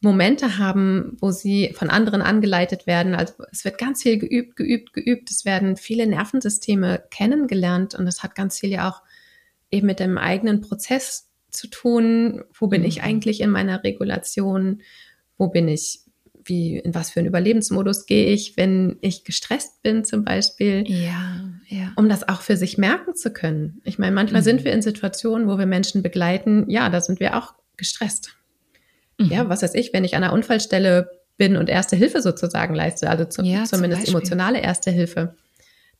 [0.00, 3.14] Momente haben, wo sie von anderen angeleitet werden.
[3.14, 5.30] Also es wird ganz viel geübt, geübt, geübt.
[5.30, 9.02] Es werden viele Nervensysteme kennengelernt und es hat ganz viel ja auch
[9.70, 12.44] eben mit dem eigenen Prozess zu tun.
[12.56, 12.88] Wo bin mhm.
[12.88, 14.82] ich eigentlich in meiner Regulation?
[15.36, 16.00] Wo bin ich?
[16.44, 20.82] Wie, in was für einen Überlebensmodus gehe ich, wenn ich gestresst bin zum Beispiel?
[20.86, 21.92] Ja, ja.
[21.94, 23.82] Um das auch für sich merken zu können.
[23.84, 24.44] Ich meine, manchmal mhm.
[24.44, 26.64] sind wir in Situationen, wo wir Menschen begleiten.
[26.70, 28.37] Ja, da sind wir auch gestresst.
[29.18, 29.30] Mhm.
[29.30, 33.08] Ja, was weiß ich, wenn ich an einer Unfallstelle bin und Erste Hilfe sozusagen leiste,
[33.08, 35.36] also zu, ja, zumindest emotionale Erste Hilfe,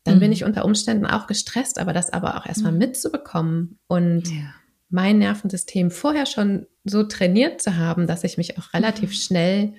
[0.05, 0.21] dann mhm.
[0.21, 2.79] bin ich unter Umständen auch gestresst, aber das aber auch erstmal mhm.
[2.79, 4.55] mitzubekommen und ja
[4.91, 9.15] mein Nervensystem vorher schon so trainiert zu haben, dass ich mich auch relativ mhm.
[9.15, 9.73] schnell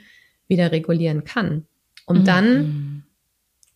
[0.47, 1.65] wieder regulieren kann.
[2.06, 2.25] Um mhm.
[2.25, 3.04] dann,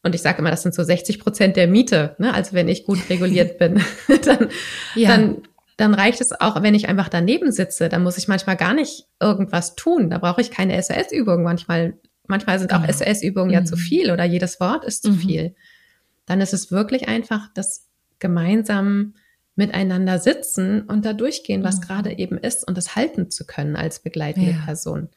[0.03, 2.33] und ich sage immer, das sind so 60 Prozent der Miete, ne?
[2.33, 3.81] also wenn ich gut reguliert bin,
[4.25, 4.49] dann,
[4.95, 5.09] ja.
[5.09, 5.41] dann,
[5.77, 9.07] dann reicht es auch, wenn ich einfach daneben sitze, dann muss ich manchmal gar nicht
[9.19, 10.09] irgendwas tun.
[10.09, 11.43] Da brauche ich keine SOS-Übung.
[11.43, 11.95] Manchmal,
[12.27, 13.53] manchmal sind auch SOS-Übungen mhm.
[13.53, 13.79] ja zu mhm.
[13.79, 15.19] viel oder jedes Wort ist zu mhm.
[15.19, 15.55] viel.
[16.25, 17.87] Dann ist es wirklich einfach das
[18.19, 19.15] gemeinsam
[19.55, 21.81] miteinander sitzen und da durchgehen, was mhm.
[21.81, 24.61] gerade eben ist und das halten zu können als begleitende ja.
[24.65, 25.09] Person.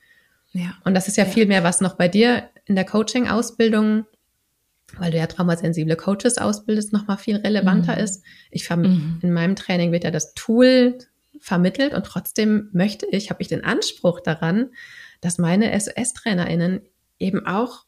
[0.52, 0.74] Ja.
[0.84, 4.06] Und das ist ja, ja, viel mehr, was noch bei dir in der Coaching-Ausbildung,
[4.98, 8.02] weil du ja traumasensible Coaches ausbildest, noch mal viel relevanter mhm.
[8.02, 8.22] ist.
[8.50, 9.18] Ich mhm.
[9.22, 10.98] in meinem Training wird ja das Tool
[11.40, 14.70] vermittelt und trotzdem möchte ich, habe ich den Anspruch daran,
[15.20, 16.80] dass meine SOS-TrainerInnen
[17.18, 17.84] eben auch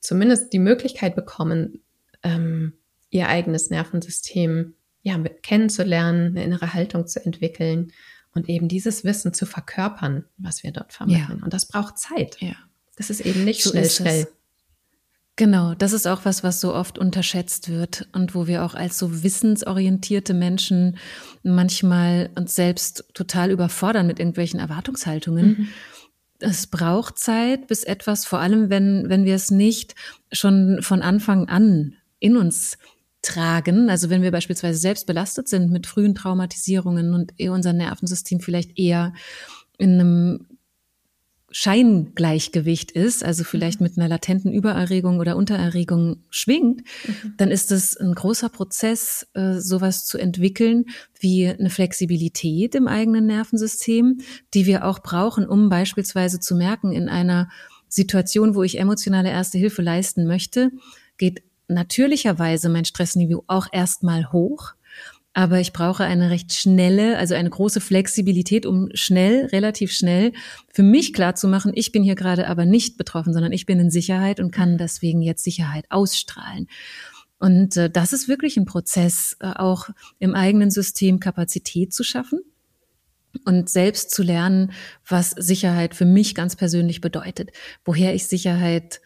[0.00, 1.82] zumindest die Möglichkeit bekommen,
[2.22, 2.74] ähm,
[3.10, 7.92] ihr eigenes Nervensystem ja, kennenzulernen, eine innere Haltung zu entwickeln
[8.34, 11.38] und eben dieses Wissen zu verkörpern, was wir dort vermitteln.
[11.38, 11.44] Ja.
[11.44, 12.40] Und das braucht Zeit.
[12.40, 12.54] Ja.
[12.96, 14.28] Das ist eben nicht so schnell, schnell.
[15.36, 18.98] Genau, das ist auch was, was so oft unterschätzt wird und wo wir auch als
[18.98, 20.98] so wissensorientierte Menschen
[21.42, 25.46] manchmal uns selbst total überfordern mit irgendwelchen Erwartungshaltungen.
[25.46, 25.68] Mhm.
[26.38, 29.94] Es braucht Zeit, bis etwas, vor allem wenn, wenn wir es nicht
[30.32, 32.76] schon von Anfang an in uns
[33.22, 33.88] tragen.
[33.88, 39.14] Also wenn wir beispielsweise selbst belastet sind mit frühen Traumatisierungen und unser Nervensystem vielleicht eher
[39.78, 40.46] in einem
[41.52, 43.84] Scheingleichgewicht ist, also vielleicht mhm.
[43.84, 47.34] mit einer latenten Übererregung oder Untererregung schwingt, mhm.
[47.36, 50.86] dann ist es ein großer Prozess, äh, sowas zu entwickeln
[51.20, 54.20] wie eine Flexibilität im eigenen Nervensystem,
[54.54, 57.48] die wir auch brauchen, um beispielsweise zu merken, in einer
[57.88, 60.70] Situation, wo ich emotionale Erste Hilfe leisten möchte,
[61.18, 64.72] geht natürlicherweise mein Stressniveau auch erstmal hoch.
[65.34, 70.32] Aber ich brauche eine recht schnelle, also eine große Flexibilität, um schnell, relativ schnell
[70.68, 73.80] für mich klar zu machen, ich bin hier gerade aber nicht betroffen, sondern ich bin
[73.80, 76.68] in Sicherheit und kann deswegen jetzt Sicherheit ausstrahlen.
[77.38, 82.40] Und äh, das ist wirklich ein Prozess, äh, auch im eigenen System Kapazität zu schaffen
[83.44, 84.72] und selbst zu lernen,
[85.06, 87.50] was Sicherheit für mich ganz persönlich bedeutet,
[87.84, 89.00] woher ich Sicherheit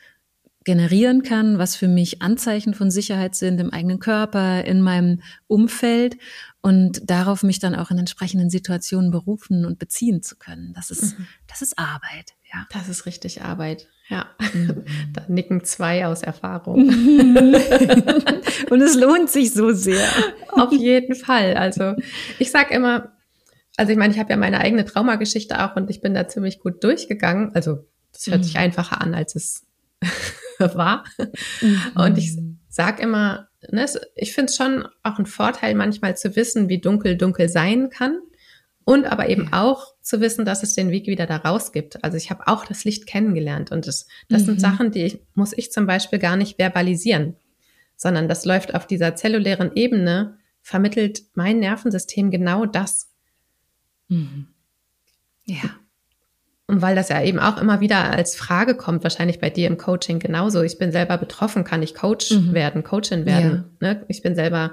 [0.67, 6.19] generieren kann, was für mich Anzeichen von Sicherheit sind im eigenen Körper, in meinem Umfeld
[6.61, 10.73] und darauf mich dann auch in entsprechenden Situationen berufen und beziehen zu können.
[10.75, 11.29] Das ist, mhm.
[11.47, 12.67] das ist Arbeit, ja.
[12.73, 13.87] Das ist richtig Arbeit.
[14.09, 14.85] Ja, mhm.
[15.13, 16.89] da nicken zwei aus Erfahrung.
[16.89, 20.09] und es lohnt sich so sehr.
[20.49, 21.55] Auf jeden Fall.
[21.55, 21.95] Also
[22.41, 23.13] ich sag immer,
[23.77, 26.59] also ich meine, ich habe ja meine eigene Traumageschichte auch und ich bin da ziemlich
[26.59, 27.55] gut durchgegangen.
[27.55, 28.43] Also das hört mhm.
[28.43, 29.65] sich einfacher an, als es
[30.75, 31.05] war.
[31.61, 31.81] Mhm.
[31.95, 32.37] Und ich
[32.69, 37.17] sag immer, ne, ich finde es schon auch ein Vorteil, manchmal zu wissen, wie dunkel
[37.17, 38.21] dunkel sein kann.
[38.85, 39.65] Und aber eben ja.
[39.65, 42.05] auch zu wissen, dass es den Weg wieder da raus gibt.
[42.05, 44.47] Also ich habe auch das Licht kennengelernt und das, das mhm.
[44.47, 47.35] sind Sachen, die ich, muss ich zum Beispiel gar nicht verbalisieren,
[47.97, 53.11] sondern das läuft auf dieser zellulären Ebene, vermittelt mein Nervensystem genau das.
[54.09, 54.49] Mhm.
[55.47, 55.71] Ja.
[56.69, 59.77] Und weil das ja eben auch immer wieder als Frage kommt, wahrscheinlich bei dir im
[59.77, 60.63] Coaching genauso.
[60.63, 62.55] Ich bin selber betroffen, kann ich Coach mhm.
[62.55, 63.77] werden, Coachin werden.
[63.81, 63.95] Ja.
[63.95, 64.05] Ne?
[64.09, 64.73] Ich bin selber,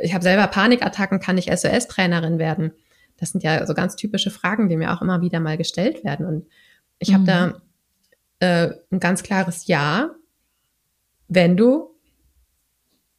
[0.00, 2.72] ich habe selber Panikattacken, kann ich SOS-Trainerin werden?
[3.18, 6.24] Das sind ja so ganz typische Fragen, die mir auch immer wieder mal gestellt werden.
[6.24, 6.46] Und
[6.98, 7.14] ich mhm.
[7.14, 7.24] habe
[8.40, 10.10] da äh, ein ganz klares Ja,
[11.28, 11.91] wenn du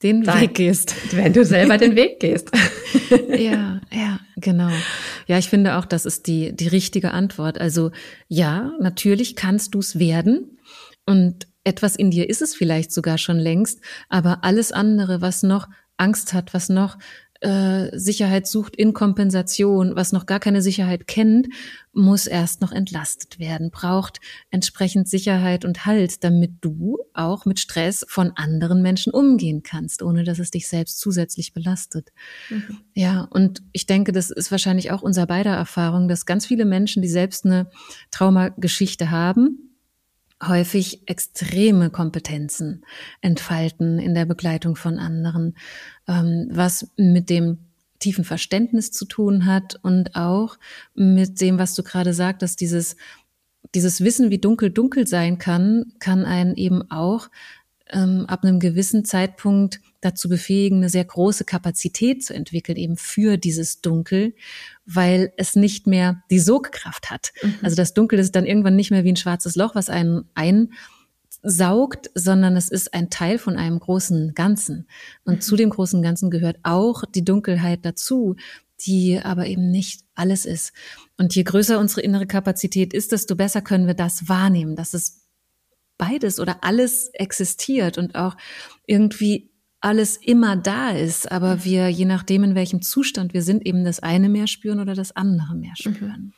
[0.03, 0.95] den Weg gehst.
[1.15, 2.51] Wenn du selber den Weg gehst.
[3.29, 4.69] ja, ja, genau.
[5.27, 7.59] Ja, ich finde auch, das ist die, die richtige Antwort.
[7.59, 7.91] Also
[8.27, 10.59] ja, natürlich kannst du es werden.
[11.05, 15.67] Und etwas in dir ist es vielleicht sogar schon längst, aber alles andere, was noch
[15.97, 16.97] Angst hat, was noch
[17.43, 21.49] äh, Sicherheit sucht in Kompensation, was noch gar keine Sicherheit kennt,
[21.91, 28.06] muss erst noch entlastet werden, braucht entsprechend Sicherheit und Halt, damit du auch mit Stress
[28.08, 32.12] von anderen Menschen umgehen kannst, ohne dass es dich selbst zusätzlich belastet.
[32.49, 32.79] Mhm.
[32.93, 37.01] Ja, und ich denke, das ist wahrscheinlich auch unser beider Erfahrung, dass ganz viele Menschen,
[37.01, 37.69] die selbst eine
[38.12, 39.72] Traumageschichte haben,
[40.47, 42.86] häufig extreme Kompetenzen
[43.21, 45.56] entfalten in der Begleitung von anderen,
[46.08, 47.60] ähm, was mit dem
[47.99, 50.58] tiefen Verständnis zu tun hat und auch
[50.93, 52.97] mit dem, was du gerade sagtest, dieses,
[53.73, 57.29] dieses Wissen, wie dunkel dunkel sein kann, kann einen eben auch
[57.93, 63.38] ähm, ab einem gewissen Zeitpunkt dazu befähigen, eine sehr große Kapazität zu entwickeln, eben für
[63.38, 64.34] dieses Dunkel,
[64.86, 67.32] weil es nicht mehr die Sogkraft hat.
[67.41, 67.56] Mhm.
[67.62, 72.12] Also das Dunkel ist dann irgendwann nicht mehr wie ein schwarzes Loch, was einen einsaugt,
[72.15, 74.88] sondern es ist ein Teil von einem großen Ganzen.
[75.23, 75.41] Und mhm.
[75.41, 78.36] zu dem großen Ganzen gehört auch die Dunkelheit dazu,
[78.86, 80.73] die aber eben nicht alles ist.
[81.17, 85.22] Und je größer unsere innere Kapazität ist, desto besser können wir das wahrnehmen, dass es
[85.97, 88.36] beides oder alles existiert und auch
[88.86, 91.63] irgendwie alles immer da ist, aber mhm.
[91.65, 95.13] wir, je nachdem, in welchem Zustand wir sind, eben das eine mehr spüren oder das
[95.15, 95.93] andere mehr mhm.
[95.93, 96.34] spüren.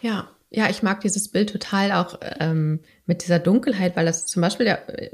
[0.00, 4.42] Ja, ja, ich mag dieses Bild total auch ähm, mit dieser Dunkelheit, weil das zum
[4.42, 5.10] Beispiel ja äh,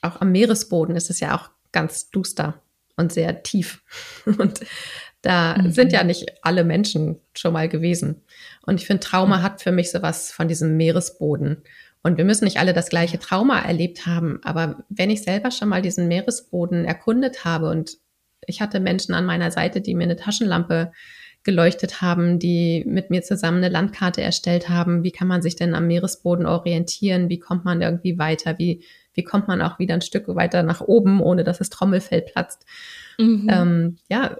[0.00, 2.62] auch am Meeresboden ist es ja auch ganz duster
[2.96, 3.82] und sehr tief.
[4.24, 4.60] Und
[5.22, 5.70] da mhm.
[5.70, 8.22] sind ja nicht alle Menschen schon mal gewesen.
[8.66, 9.42] Und ich finde, Trauma mhm.
[9.42, 11.62] hat für mich sowas von diesem Meeresboden.
[12.02, 15.68] Und wir müssen nicht alle das gleiche Trauma erlebt haben, aber wenn ich selber schon
[15.68, 17.98] mal diesen Meeresboden erkundet habe und
[18.46, 20.90] ich hatte Menschen an meiner Seite, die mir eine Taschenlampe
[21.44, 25.74] geleuchtet haben, die mit mir zusammen eine Landkarte erstellt haben, wie kann man sich denn
[25.74, 28.84] am Meeresboden orientieren, wie kommt man irgendwie weiter, wie,
[29.14, 32.64] wie kommt man auch wieder ein Stück weiter nach oben, ohne dass das Trommelfell platzt.
[33.18, 33.48] Mhm.
[33.50, 34.36] Ähm, ja,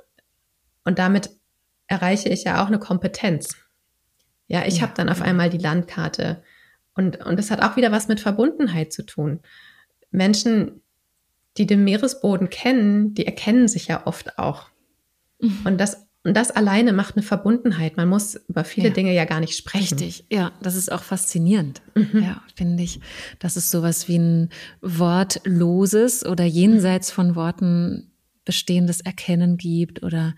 [0.84, 1.30] und damit
[1.88, 3.56] erreiche ich ja auch eine Kompetenz.
[4.46, 6.42] Ja, ich ja, habe dann auf einmal die Landkarte
[6.94, 9.40] und, und das hat auch wieder was mit Verbundenheit zu tun.
[10.10, 10.82] Menschen,
[11.56, 14.70] die den Meeresboden kennen, die erkennen sich ja oft auch.
[15.40, 15.60] Mhm.
[15.64, 17.96] Und das und das alleine macht eine Verbundenheit.
[17.96, 18.94] Man muss über viele ja.
[18.94, 19.98] Dinge ja gar nicht sprechen.
[19.98, 21.82] Richtig, ja, das ist auch faszinierend.
[21.96, 22.22] Mhm.
[22.22, 23.00] Ja, finde ich.
[23.40, 24.50] Dass es sowas wie ein
[24.80, 28.12] wortloses oder jenseits von Worten
[28.44, 30.34] bestehendes Erkennen gibt oder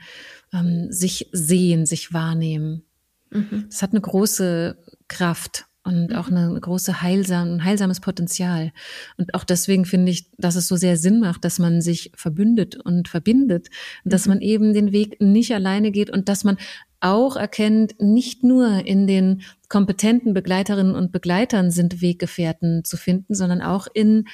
[0.54, 2.84] ähm, sich sehen, sich wahrnehmen.
[3.30, 3.66] Mhm.
[3.68, 6.36] Das hat eine große Kraft und auch mhm.
[6.36, 8.72] eine große heilsam, ein heilsames Potenzial.
[9.16, 12.76] Und auch deswegen finde ich, dass es so sehr Sinn macht, dass man sich verbündet
[12.76, 13.68] und verbindet,
[14.04, 14.32] dass mhm.
[14.32, 16.56] man eben den Weg nicht alleine geht und dass man
[17.00, 23.60] auch erkennt, nicht nur in den kompetenten Begleiterinnen und Begleitern sind Weggefährten zu finden, sondern
[23.60, 24.24] auch in,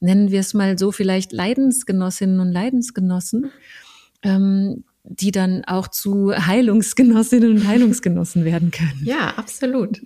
[0.00, 3.50] nennen wir es mal so, vielleicht Leidensgenossinnen und Leidensgenossen,
[4.22, 9.00] ähm, die dann auch zu Heilungsgenossinnen und Heilungsgenossen werden können.
[9.04, 10.00] Ja, absolut.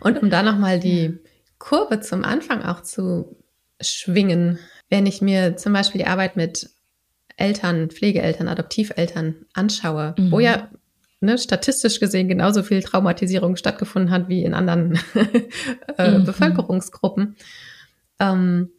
[0.00, 1.18] Und um da nochmal die
[1.58, 3.36] Kurve zum Anfang auch zu
[3.80, 6.70] schwingen, wenn ich mir zum Beispiel die Arbeit mit
[7.36, 10.30] Eltern, Pflegeeltern, Adoptiveltern anschaue, mhm.
[10.30, 10.68] wo ja
[11.20, 14.98] ne, statistisch gesehen genauso viel Traumatisierung stattgefunden hat wie in anderen
[15.98, 16.24] äh, mhm.
[16.24, 17.36] Bevölkerungsgruppen,
[18.18, 18.70] ähm,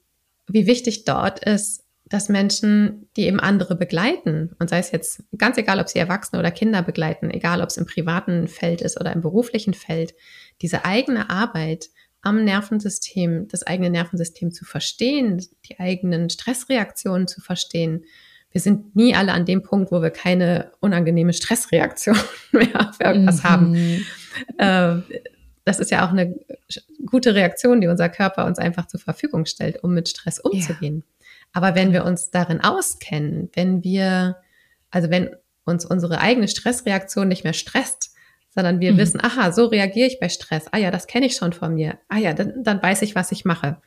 [0.48, 5.58] wie wichtig dort ist, dass Menschen, die eben andere begleiten, und sei es jetzt ganz
[5.58, 9.14] egal, ob sie Erwachsene oder Kinder begleiten, egal ob es im privaten Feld ist oder
[9.14, 10.14] im beruflichen Feld,
[10.62, 11.88] diese eigene Arbeit
[12.22, 18.04] am Nervensystem, das eigene Nervensystem zu verstehen, die eigenen Stressreaktionen zu verstehen.
[18.52, 22.20] Wir sind nie alle an dem Punkt, wo wir keine unangenehme Stressreaktion
[22.52, 23.48] mehr auf irgendwas mhm.
[23.48, 24.06] haben.
[24.58, 25.22] Äh,
[25.64, 26.36] das ist ja auch eine
[27.06, 31.04] gute Reaktion, die unser Körper uns einfach zur Verfügung stellt, um mit Stress umzugehen.
[31.06, 31.21] Ja.
[31.54, 34.38] Aber wenn wir uns darin auskennen, wenn wir,
[34.90, 35.36] also wenn
[35.66, 38.16] uns unsere eigene Stressreaktion nicht mehr stresst,
[38.50, 38.98] sondern wir mhm.
[38.98, 40.66] wissen, aha, so reagiere ich bei Stress.
[40.72, 41.98] Ah ja, das kenne ich schon von mir.
[42.10, 43.82] Ah ja, dann, dann weiß ich, was ich mache.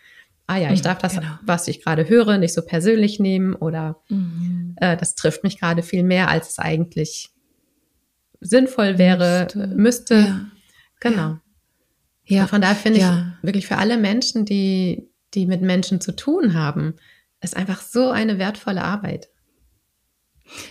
[0.46, 1.38] Ah ja, ich mhm, darf das, genau.
[1.42, 4.74] was ich gerade höre, nicht so persönlich nehmen oder mhm.
[4.76, 7.30] äh, das trifft mich gerade viel mehr, als es eigentlich
[8.40, 9.66] sinnvoll wäre, müsste.
[9.76, 10.14] müsste.
[10.14, 10.46] Ja.
[11.00, 11.38] Genau.
[12.26, 12.42] Ja.
[12.42, 13.36] Und von daher finde ja.
[13.38, 16.94] ich wirklich für alle Menschen, die, die mit Menschen zu tun haben,
[17.44, 19.28] ist einfach so eine wertvolle Arbeit.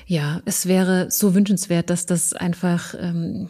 [0.06, 3.50] Ja, es wäre so wünschenswert, dass das einfach ähm,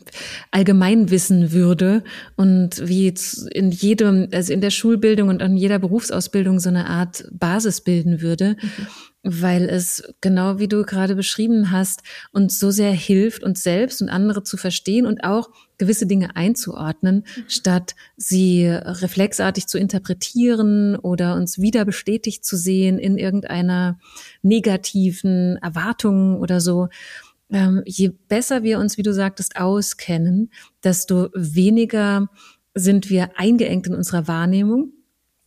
[0.51, 2.03] allgemein wissen würde
[2.37, 3.13] und wie
[3.51, 8.21] in jedem, also in der Schulbildung und in jeder Berufsausbildung so eine Art Basis bilden
[8.21, 8.55] würde.
[8.61, 8.87] Mhm
[9.23, 14.09] weil es genau wie du gerade beschrieben hast, uns so sehr hilft, uns selbst und
[14.09, 17.43] andere zu verstehen und auch gewisse Dinge einzuordnen, mhm.
[17.47, 23.97] statt sie reflexartig zu interpretieren oder uns wieder bestätigt zu sehen in irgendeiner
[24.41, 26.89] negativen Erwartung oder so.
[27.49, 30.51] Ähm, je besser wir uns, wie du sagtest, auskennen,
[30.83, 32.27] desto weniger
[32.75, 34.91] sind wir eingeengt in unserer Wahrnehmung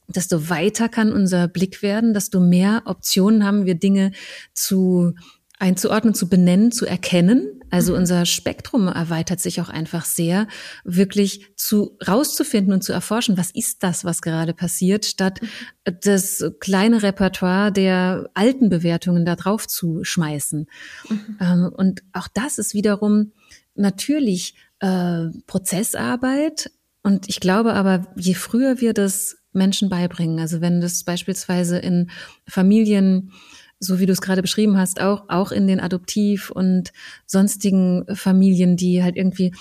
[0.09, 4.13] desto weiter kann unser Blick werden, desto mehr Optionen haben wir, Dinge
[4.53, 5.15] zu
[5.59, 7.61] einzuordnen, zu benennen, zu erkennen.
[7.71, 8.01] Also mhm.
[8.01, 10.47] unser Spektrum erweitert sich auch einfach sehr,
[10.85, 15.97] wirklich zu rauszufinden und zu erforschen, was ist das, was gerade passiert, statt mhm.
[16.03, 20.67] das kleine Repertoire der alten Bewertungen da drauf zu schmeißen.
[21.09, 21.39] Mhm.
[21.41, 23.33] Ähm, und auch das ist wiederum
[23.75, 26.71] natürlich äh, Prozessarbeit.
[27.03, 30.39] Und ich glaube aber, je früher wir das Menschen beibringen.
[30.39, 32.11] Also wenn das beispielsweise in
[32.47, 33.33] Familien
[33.79, 36.93] so wie du es gerade beschrieben hast, auch, auch in den Adoptiv- und
[37.27, 39.53] sonstigen Familien, die halt irgendwie,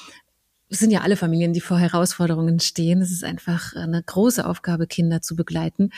[0.69, 3.01] es sind ja alle Familien, die vor Herausforderungen stehen.
[3.01, 5.91] Es ist einfach eine große Aufgabe, Kinder zu begleiten.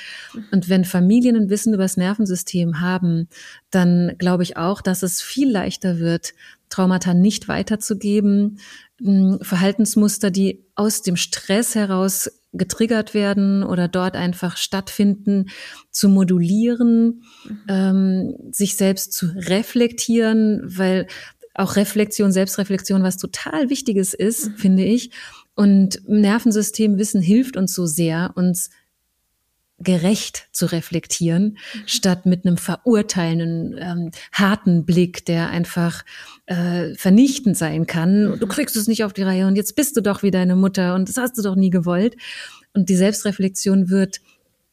[0.51, 3.29] Und wenn Familien ein Wissen über das Nervensystem haben,
[3.69, 6.33] dann glaube ich auch, dass es viel leichter wird,
[6.69, 8.59] Traumata nicht weiterzugeben,
[8.99, 15.49] hm, Verhaltensmuster, die aus dem Stress heraus getriggert werden oder dort einfach stattfinden,
[15.91, 17.59] zu modulieren, mhm.
[17.67, 21.07] ähm, sich selbst zu reflektieren, weil
[21.53, 24.57] auch Reflexion, Selbstreflexion was total Wichtiges ist, mhm.
[24.57, 25.11] finde ich.
[25.55, 28.69] Und Nervensystemwissen hilft uns so sehr, uns
[29.79, 31.83] gerecht zu reflektieren, mhm.
[31.85, 36.03] statt mit einem verurteilenden, ähm, harten Blick, der einfach
[36.47, 38.31] äh, vernichtend sein kann.
[38.31, 38.39] Mhm.
[38.39, 40.95] Du kriegst es nicht auf die Reihe und jetzt bist du doch wie deine Mutter
[40.95, 42.15] und das hast du doch nie gewollt.
[42.73, 44.19] Und die Selbstreflexion wird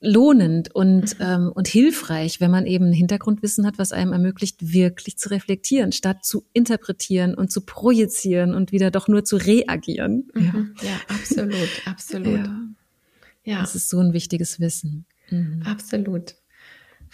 [0.00, 1.24] lohnend und, mhm.
[1.24, 5.92] ähm, und hilfreich, wenn man eben ein Hintergrundwissen hat, was einem ermöglicht, wirklich zu reflektieren,
[5.92, 10.28] statt zu interpretieren und zu projizieren und wieder doch nur zu reagieren.
[10.34, 10.74] Mhm.
[10.82, 10.88] Ja.
[10.88, 12.46] ja, absolut, absolut.
[12.46, 12.58] Ja.
[13.44, 13.60] Ja.
[13.60, 15.06] Das ist so ein wichtiges Wissen.
[15.30, 15.62] Mhm.
[15.64, 16.34] Absolut.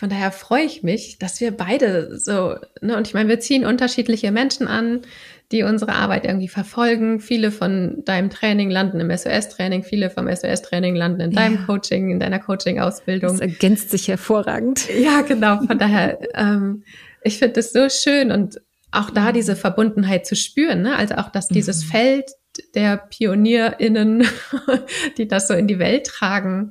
[0.01, 3.67] Von daher freue ich mich, dass wir beide so, ne, und ich meine, wir ziehen
[3.67, 5.03] unterschiedliche Menschen an,
[5.53, 7.21] die unsere Arbeit irgendwie verfolgen.
[7.21, 11.65] Viele von deinem Training landen im SOS-Training, viele vom SOS-Training landen in deinem ja.
[11.67, 13.33] Coaching, in deiner Coaching-Ausbildung.
[13.33, 14.89] Das ergänzt sich hervorragend.
[14.99, 15.59] Ja, genau.
[15.67, 16.85] Von daher, ähm,
[17.23, 18.59] ich finde das so schön und
[18.93, 20.97] auch da diese Verbundenheit zu spüren, ne?
[20.97, 21.91] also auch, dass dieses mhm.
[21.91, 22.31] Feld
[22.75, 24.27] der PionierInnen,
[25.19, 26.71] die das so in die Welt tragen,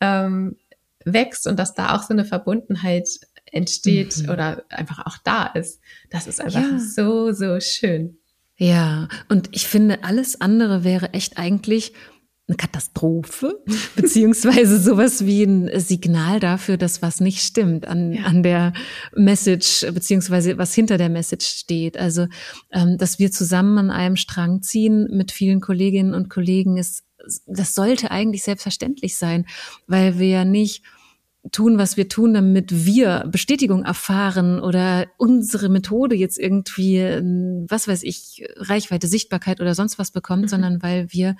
[0.00, 0.56] ähm,
[1.04, 3.08] wächst und dass da auch so eine Verbundenheit
[3.46, 4.30] entsteht mhm.
[4.30, 5.80] oder einfach auch da ist.
[6.10, 6.78] Das ist einfach ja.
[6.78, 8.18] so, so schön.
[8.56, 11.92] Ja, und ich finde, alles andere wäre echt eigentlich
[12.48, 13.62] eine Katastrophe,
[13.96, 18.24] beziehungsweise sowas wie ein Signal dafür, dass was nicht stimmt an, ja.
[18.24, 18.72] an der
[19.14, 21.96] Message, beziehungsweise was hinter der Message steht.
[21.96, 22.26] Also,
[22.72, 27.04] ähm, dass wir zusammen an einem Strang ziehen mit vielen Kolleginnen und Kollegen ist,
[27.46, 29.46] das sollte eigentlich selbstverständlich sein,
[29.86, 30.82] weil wir ja nicht
[31.50, 36.98] tun, was wir tun, damit wir Bestätigung erfahren oder unsere Methode jetzt irgendwie,
[37.68, 40.48] was weiß ich, Reichweite, Sichtbarkeit oder sonst was bekommt, mhm.
[40.48, 41.36] sondern weil wir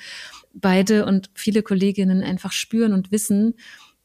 [0.54, 3.54] beide und viele Kolleginnen einfach spüren und wissen,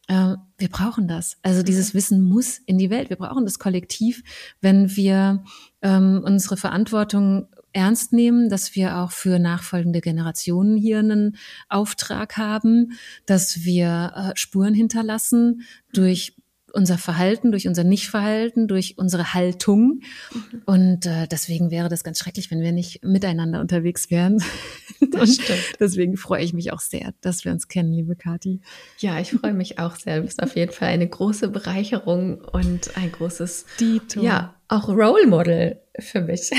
[0.07, 1.37] äh, wir brauchen das.
[1.41, 1.97] Also dieses mhm.
[1.97, 3.09] Wissen muss in die Welt.
[3.09, 4.23] Wir brauchen das Kollektiv,
[4.61, 5.43] wenn wir
[5.81, 11.37] ähm, unsere Verantwortung ernst nehmen, dass wir auch für nachfolgende Generationen hier einen
[11.69, 12.93] Auftrag haben,
[13.25, 15.61] dass wir äh, Spuren hinterlassen
[15.93, 16.36] durch
[16.73, 20.01] unser Verhalten, durch unser Nichtverhalten, durch unsere Haltung.
[20.33, 20.61] Mhm.
[20.65, 24.43] Und äh, deswegen wäre das ganz schrecklich, wenn wir nicht miteinander unterwegs wären.
[25.11, 25.59] Das stimmt.
[25.79, 28.61] deswegen freue ich mich auch sehr, dass wir uns kennen, liebe Kathi.
[28.97, 30.17] Ja, ich freue mich auch sehr.
[30.17, 34.21] Du bist auf jeden Fall eine große Bereicherung und ein großes, Dito.
[34.21, 36.49] ja, auch Role Model für mich.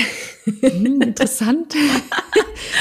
[0.45, 1.75] Hm, interessant.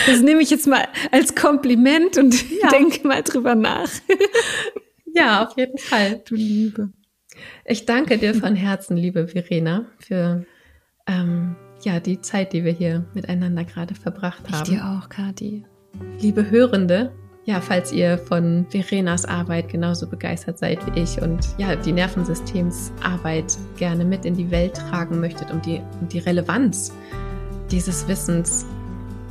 [0.06, 2.68] Das nehme ich jetzt mal als Kompliment und ja.
[2.70, 3.90] denke mal drüber nach.
[5.12, 6.92] Ja, auf jeden Fall, du Liebe.
[7.64, 10.44] Ich danke dir von Herzen, liebe Verena, für
[11.06, 14.62] ähm, ja, die Zeit, die wir hier miteinander gerade verbracht haben.
[14.62, 15.64] Ich dir auch, Kati.
[16.20, 17.12] Liebe Hörende,
[17.44, 23.56] ja, falls ihr von Verenas Arbeit genauso begeistert seid wie ich und ja, die Nervensystemsarbeit
[23.78, 26.92] gerne mit in die Welt tragen möchtet und die, und die Relevanz
[27.70, 28.66] dieses Wissens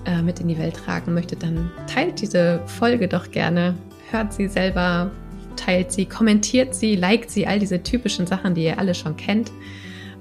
[0.05, 3.75] äh, mit in die Welt tragen möchtet, dann teilt diese Folge doch gerne,
[4.09, 5.11] hört sie selber,
[5.57, 9.51] teilt sie, kommentiert sie, liked sie, all diese typischen Sachen, die ihr alle schon kennt,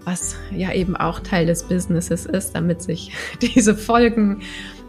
[0.05, 3.12] was ja eben auch Teil des Businesses ist, damit sich
[3.43, 4.41] diese Folgen,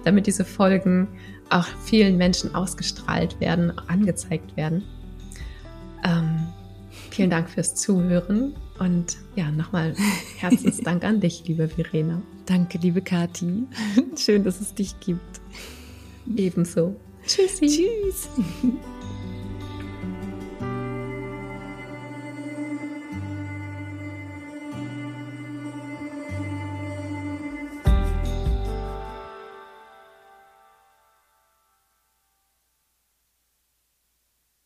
[0.04, 1.08] damit diese Folgen
[1.50, 4.84] auch vielen Menschen ausgestrahlt werden, angezeigt werden.
[6.04, 6.48] Ähm,
[7.12, 9.94] vielen Dank fürs Zuhören und ja, nochmal
[10.38, 12.22] Herzensdank an dich, liebe Verena.
[12.46, 13.64] Danke, liebe Kathi.
[14.18, 15.42] Schön, dass es dich gibt.
[16.36, 16.96] Ebenso.
[17.26, 17.68] Tschüssi.
[17.68, 18.30] Tschüss.